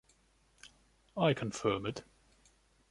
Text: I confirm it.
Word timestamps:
I 1.15 1.35
confirm 1.35 1.85
it. 1.85 2.03